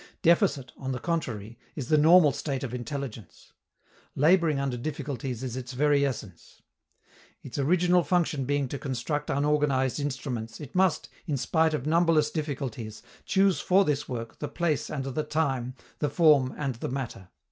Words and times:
Deficit, 0.23 0.71
on 0.77 0.93
the 0.93 0.99
contrary, 0.99 1.59
is 1.75 1.89
the 1.89 1.95
normal 1.99 2.31
state 2.31 2.63
of 2.63 2.73
intelligence. 2.73 3.53
Laboring 4.15 4.59
under 4.59 4.75
difficulties 4.75 5.43
is 5.43 5.55
its 5.55 5.73
very 5.73 6.03
essence. 6.03 6.63
Its 7.43 7.59
original 7.59 8.01
function 8.03 8.45
being 8.45 8.67
to 8.69 8.79
construct 8.79 9.29
unorganized 9.29 9.99
instruments, 9.99 10.59
it 10.59 10.73
must, 10.73 11.07
in 11.27 11.37
spite 11.37 11.75
of 11.75 11.85
numberless 11.85 12.31
difficulties, 12.31 13.03
choose 13.25 13.59
for 13.59 13.85
this 13.85 14.09
work 14.09 14.39
the 14.39 14.47
place 14.47 14.89
and 14.89 15.03
the 15.05 15.21
time, 15.23 15.75
the 15.99 16.09
form 16.09 16.51
and 16.57 16.73
the 16.77 16.89
matter. 16.89 17.29